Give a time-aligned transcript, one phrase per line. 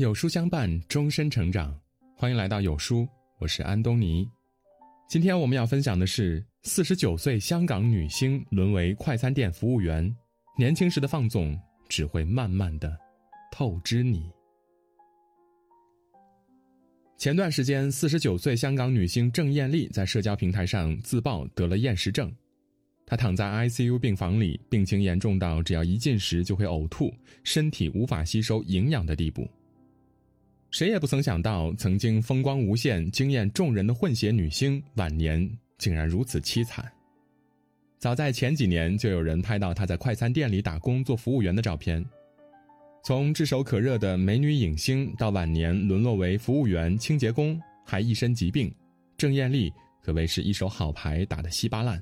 [0.00, 1.78] 有书相伴，终身成长。
[2.16, 3.06] 欢迎来到有书，
[3.38, 4.26] 我是安东尼。
[5.06, 10.10] 今天我们要分享的是：四十九岁香港女星沦为快餐店服务员，
[10.56, 11.54] 年轻时的放纵
[11.86, 12.96] 只会慢慢的
[13.52, 14.32] 透支你。
[17.18, 22.34] 前段时间，四十九岁香港女星郑艳丽在社交平台上自曝得了厌食症，
[23.04, 27.12] 她躺在 ICU 病房里，病情严重到只要一进食就会呕吐，
[27.44, 29.46] 身体无法吸收营养的地步。
[30.70, 36.90] 谁也不曾想到，曾经风光无限、惊艳众人的混血女星，晚年竟然如此凄惨。
[37.98, 42.04] 早在前几年，就有人拍到她在快餐店里打工做服务员的照片。
[43.02, 48.72] 从炙手可热的美女影星，到晚年沦落为服务员、清洁工，还一身疾病，
[49.18, 52.00] 郑艳丽可谓是一手好牌打得稀巴烂。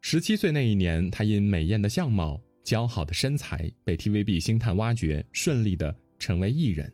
[0.00, 6.92] 十七岁那一年，她因美艳的相貌、姣好的身材，被 TVB 星探挖掘，顺利的成为艺人。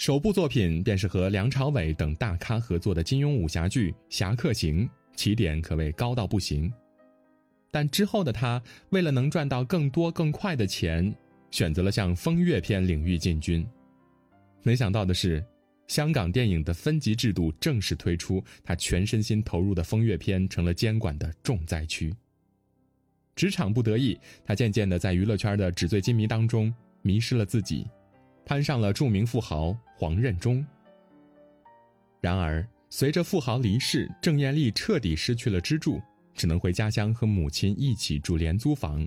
[0.00, 6.72] 首部作品便是和梁朝伟等大咖合作的金庸武侠剧《侠客行》，起点可谓高到不行。
[7.70, 11.14] 但之后的他，为了能赚到更多更快的钱，
[11.50, 13.62] 选择了向风月片领域进军。
[14.62, 15.44] 没想到的是，
[15.86, 22.10] 香港电影的分级制度正式推出，他全身心投入的风月片成了监管的重灾区。
[23.36, 27.86] 职场不得意，他渐渐的在娱乐圈的纸醉金迷当中迷失了自己。
[28.46, 30.64] 攀上了著名富豪黄任中。
[32.22, 36.00] 然而，随着富豪离世，郑艳丽彻底失去了支柱，
[36.32, 39.06] 只能回家乡和母亲一起住廉租房。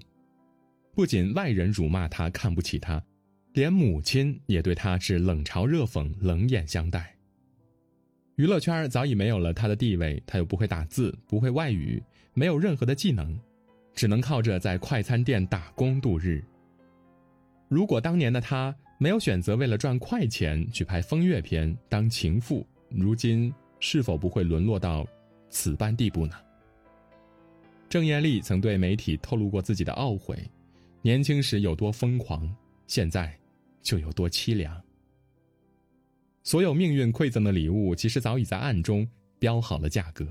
[0.93, 3.03] 不仅外人辱骂她、看不起她，
[3.53, 7.15] 连母亲也对她是冷嘲热讽、冷眼相待。
[8.35, 12.03] 娱乐圈早已没有了她的地位，她又不会打字，不会外语，
[12.35, 13.35] 没有任何的技能，
[13.95, 16.43] 只能靠着在快餐店打工度日。
[17.67, 25.05] 如果当年的她，没有选择为了赚快钱去拍风月片当情妇，如今是否不会沦落到
[25.49, 26.37] 此般地步呢？
[27.89, 30.49] 郑艳丽曾对媒体透露过自己的懊悔：
[31.01, 32.49] 年轻时有多疯狂，
[32.87, 33.37] 现在
[33.81, 34.81] 就有多凄凉。
[36.41, 39.05] 所有命运馈赠的礼物，其实早已在暗中
[39.37, 40.25] 标好了价格。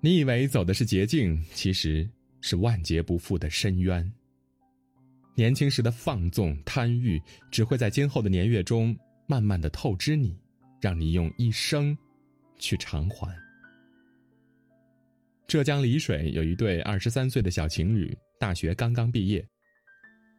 [0.00, 2.08] 你以为走的是捷径，其实
[2.40, 4.08] 是万劫不复的深渊。
[5.38, 8.92] 年轻时的放纵贪欲，只会在今后的年月中
[9.28, 10.36] 慢慢的透支你，
[10.80, 11.96] 让你用一生
[12.58, 13.32] 去偿还。
[15.46, 19.46] 浙江丽水有一对二十三岁的小情侣，大学刚刚毕业，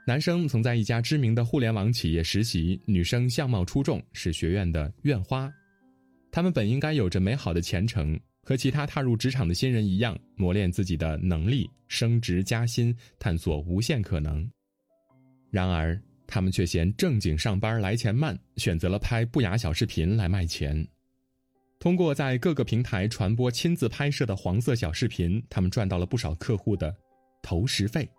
[0.06, 5.50] 男生曾在一家知名的互联网企业实习，女生相貌出众，是学院的院花，
[6.30, 14.46] 他们本应该有着美好的前程，和其他踏入职场的新人一样，磨练自己的能力，升职加薪，探索无限可能。
[15.52, 20.88] 然而，他们却嫌正经上班来钱慢，选择了拍不雅小视频来卖钱。
[21.80, 26.94] 通过在各个平台传播亲自拍摄的黄色小视频，他们赚到了不少客户的
[27.42, 28.10] 投食费。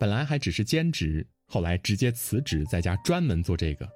[0.00, 3.88] 本来还只是兼职，后来直接辞职，在家专门做这个。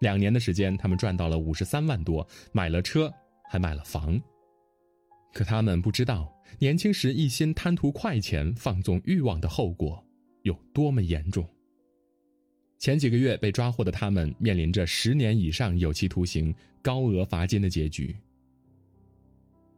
[0.00, 3.10] 两年的时间，他们赚到了五十三万多，买了车，
[3.48, 4.20] 还买了房。
[5.32, 10.05] 可他们不知道，年轻时一心贪图快钱、放纵欲望的后果。
[10.46, 11.44] 有多么严重？
[12.78, 18.14] 前几个月被抓获的他们，面临着十年以上有期徒刑、高额罚金的结局。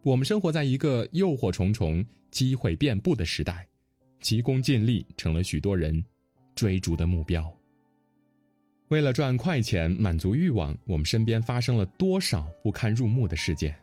[0.03, 3.67] 我们生活在一个诱惑重重、机会遍布的时代，
[4.21, 6.05] 急功近利成了许多人
[6.55, 7.51] 追逐的目标。
[8.89, 13.75] 为了赚快钱、满足欲望，我们身边发生了多少不堪入目的事件？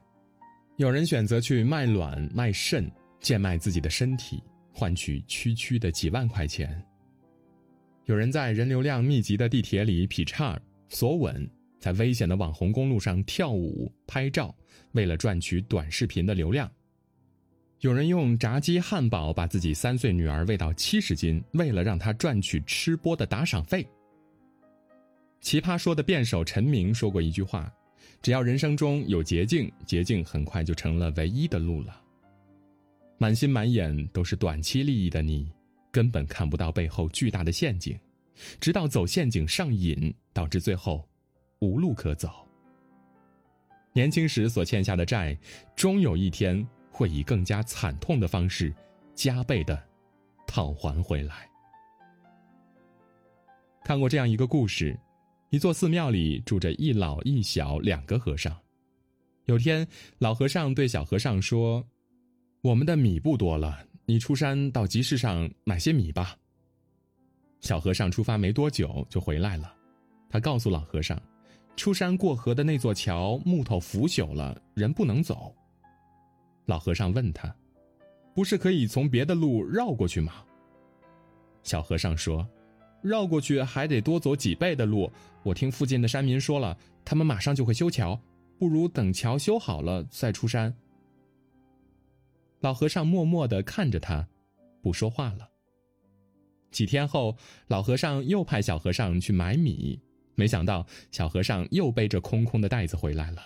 [0.78, 2.88] 有人选择去卖卵、卖肾，
[3.22, 4.44] 贱卖自己的身体。
[4.75, 6.84] 换取区区的几万块钱。
[8.03, 10.59] 有人在人流量密集的地铁里劈叉、
[10.90, 11.50] 索吻，
[11.80, 14.53] 在危险的网红公路上跳舞、拍照，
[14.91, 16.69] 为了赚取短视频的流量。
[17.80, 23.88] 有人用炸鸡汉堡把自己三岁女儿喂到七十斤，为了让她赚取吃播的打赏费。
[25.40, 27.72] 奇葩说的辩手陈明说过一句话
[28.22, 32.02] ：“只要人生中有捷径，捷径很快就成了唯一的路了。”
[33.17, 35.50] 满心满眼都是短期利益的你，
[35.90, 37.97] 根本看不到背后巨大的陷阱，
[38.59, 41.08] 直到走陷阱上瘾，导致最后
[41.59, 42.29] 无路可走。
[43.94, 45.38] 年轻时所欠下的债，
[45.78, 48.73] 终有一天会以更加惨痛的方式，
[49.14, 49.82] 加倍的
[50.46, 51.50] 讨还回来。
[53.85, 55.00] 看过这样一个故事：
[55.52, 58.53] 一座寺庙里住着一老一小两个和尚。
[59.46, 59.88] 有天，
[60.18, 61.88] 老和尚对小和尚说。
[62.66, 63.78] 我们的米不多了，
[64.08, 66.35] 你出山到集市上买些米吧。
[67.62, 69.72] 小和尚出发没多久就回来了，
[70.32, 71.22] 他告诉老和尚，
[71.76, 75.53] 出山过河的那座桥木头腐朽了，人不能走。
[76.66, 77.56] 老和尚问他
[78.34, 80.34] ：“不是可以从别的路绕过去吗？”
[81.61, 82.44] 小和尚说
[83.03, 85.08] ：“绕过去还得多走几倍的路。
[85.44, 88.20] 我听附近的山民说了，他们马上就会修桥，
[88.58, 90.76] 不如等桥修好了再出山。”
[92.59, 94.28] 老和尚默默的看着他，
[94.81, 95.49] 不说话了。
[96.72, 97.37] 几天后，
[97.67, 99.99] 老和尚又派小和尚去买米，
[100.35, 103.41] 没想到小和尚又背着空空的袋子回来了。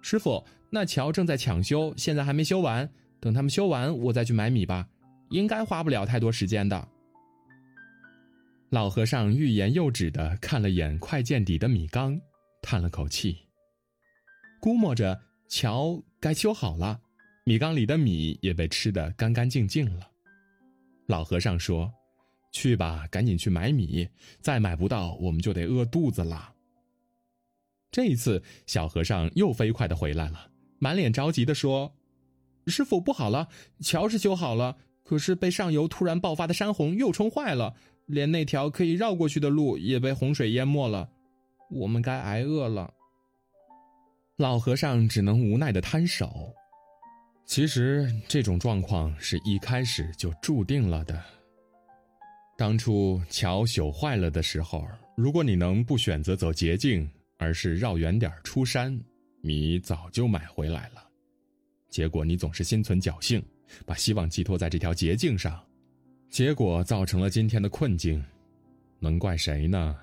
[0.00, 2.88] 师傅，那桥正在抢修，现在还没修完。
[3.20, 4.88] 等他们修完，我再去买米吧，
[5.30, 6.88] 应该花不了太多时间的。
[8.70, 12.18] 老和尚欲言又止的看了眼快见底的米缸，
[12.62, 13.36] 叹了口气，
[14.60, 16.98] 估摸着桥该修好了，
[17.44, 20.08] 米缸里的米也被吃得干干净净了。
[21.06, 21.92] 老和尚说
[22.52, 24.08] ：“去吧，赶紧去买米，
[24.40, 26.54] 再买不到，我们就得饿肚子了。”
[27.90, 30.48] 这一次，小和尚又飞快的回来了，
[30.78, 31.92] 满脸着急的说
[32.68, 33.48] ：“师傅，不好了！
[33.80, 37.74] 桥是修好了，可是被上游突然爆发的山洪又冲坏了，
[38.06, 41.10] 连那条可以绕过去的路也被洪水淹没了，
[41.70, 42.94] 我们该挨饿了。”
[44.38, 46.54] 老和尚只能无奈的摊手。
[47.44, 51.22] 其实，这种状况是一开始就注定了的。
[52.56, 54.86] 当初桥朽坏了的时候，
[55.16, 58.98] 如果你能不选择走捷径，而是绕远点出山，
[59.42, 61.06] 米早就买回来了。
[61.90, 63.44] 结果你总是心存侥幸，
[63.84, 65.62] 把希望寄托在这条捷径上，
[66.30, 68.24] 结果造成了今天的困境，
[68.98, 69.94] 能怪谁呢？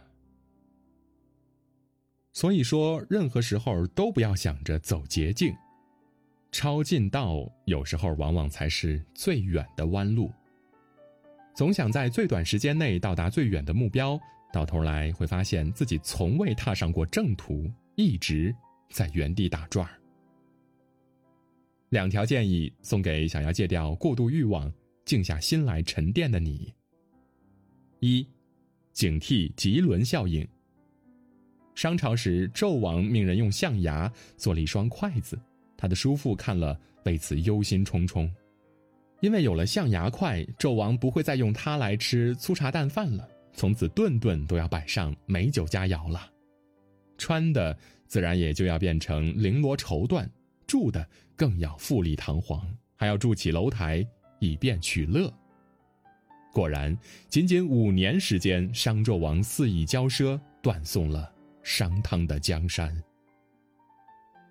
[2.31, 5.51] 所以说，任何时候都不要想着走捷径，
[6.51, 10.31] 抄近道有时候往往才是最远的弯路。
[11.55, 14.19] 总想在最短时间内到达最远的目标。
[14.51, 18.55] 到头来会发现自己从未踏上过正途，一直
[18.89, 19.93] 在原地打转儿。
[21.89, 24.73] 两条建议送给想要戒掉过度欲望、
[25.05, 26.73] 静下心来沉淀的你：
[27.99, 28.27] 一、
[28.91, 30.47] 警惕棘轮效应。
[31.75, 35.39] 商朝时，纣王命人用象牙做了一双筷子，
[35.79, 38.29] 他的叔父看了为此忧心忡忡，
[39.21, 43.25] 因为有了象牙筷，纣王不会再用它来吃粗茶淡饭了。
[43.53, 46.29] 从此顿顿都要摆上美酒佳肴了，
[47.17, 47.77] 穿的
[48.07, 50.27] 自然也就要变成绫罗绸缎，
[50.67, 54.05] 住的更要富丽堂皇，还要筑起楼台
[54.39, 55.33] 以便取乐。
[56.51, 56.97] 果然，
[57.29, 61.31] 仅仅五年时间，商纣王肆意骄奢，断送了
[61.63, 63.01] 商汤的江山。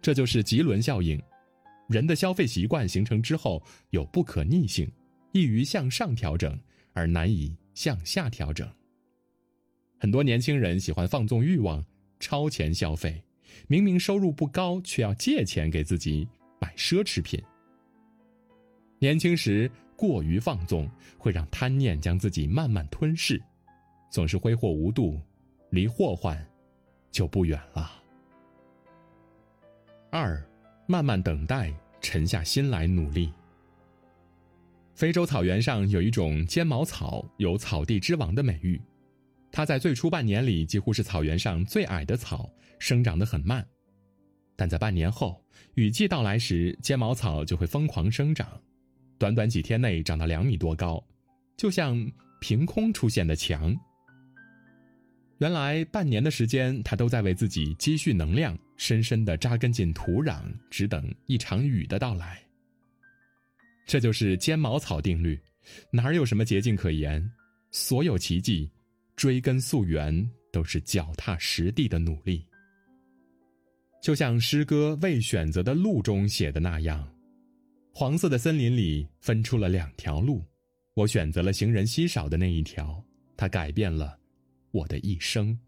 [0.01, 1.21] 这就是棘轮效应，
[1.89, 4.91] 人的消费习惯形成之后有不可逆性，
[5.33, 6.59] 易于向上调整，
[6.93, 8.69] 而难以向下调整。
[9.99, 11.85] 很多年轻人喜欢放纵欲望，
[12.21, 13.23] 超前消费，
[13.67, 16.27] 明明收入不高，却要借钱给自己
[16.61, 17.43] 买奢侈品。
[19.01, 23.43] 年轻时过于放纵，会让贪念将自己慢慢吞噬，
[24.11, 25.21] 总是挥霍无度，
[25.71, 26.47] 离祸患
[27.11, 27.98] 就不远了。
[30.11, 30.43] 二，
[30.87, 33.31] 慢慢等待，沉下心来努力。
[34.95, 38.81] 非洲草原上有一种尖毛草，有“草地之王”的美誉。
[39.53, 43.67] 它在最初半年里几乎是草原上最矮的草，生长得很慢，
[44.57, 45.43] 但在半年后，
[45.75, 48.49] 雨季到来时，尖毛草就会疯狂生长，
[49.19, 51.03] 短短几天内长到两米多高，
[51.57, 53.77] 就像凭空出现的墙。
[55.39, 62.43] 原来半年的时间，它都在为自己积蓄能量，深深地扎根进土壤，只等一场雨的到来。
[63.87, 65.39] 这就是尖毛草定律，
[65.91, 67.31] 哪有什么捷径可言？
[67.71, 68.71] 所有奇迹。
[69.17, 72.47] 追根溯源都是脚踏实地的努力，
[74.01, 77.13] 就像诗歌《未选择的路》中写的那样
[77.93, 80.45] ：“黄色的森林里分出了两条路，
[80.95, 83.05] 我选择了行人稀少的那一条，
[83.37, 84.17] 它改变了
[84.71, 85.59] 我的一生。”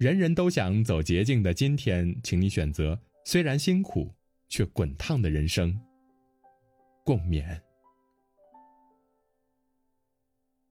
[0.00, 4.10] 人人都想走捷径的今天，请你选择虽然辛苦
[4.48, 5.78] 却滚烫的人生。
[7.04, 7.44] 共勉。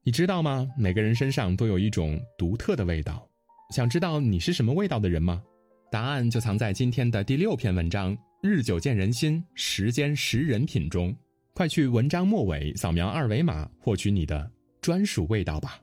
[0.01, 0.67] 你知道吗？
[0.75, 3.29] 每个人身上都有一种独特的味道。
[3.69, 5.43] 想知道你是什么味道的人吗？
[5.91, 11.15] 答案就藏在今天的第六篇文章《日久见人心，时间识人品》中。
[11.53, 15.79] 快去文章末尾扫描二维码，获取你的专属味道吧。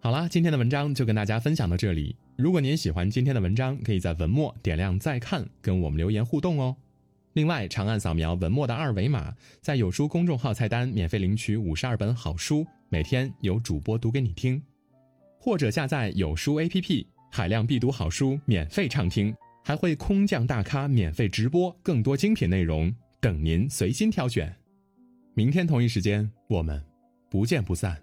[0.00, 2.16] 好啦，今天的文章就跟大家分享到这里。
[2.36, 6.74] 如果您喜欢今天的文章，可以在文末点亮再看，跟我们留言互动哦。
[7.34, 12.66] 另外，长按扫描文末的二维码，在有书公众号菜单免费领取五十二本好书。
[12.88, 14.60] 每天有主播读给你听，
[15.38, 19.32] 或者下载有书 APP，海量必读好书免费畅听，
[19.64, 24.52] 还会空降大咖免费直播，更多精品内容等您随心挑选。
[25.34, 26.84] 明天同一时间，我们
[27.30, 27.96] 不见不散。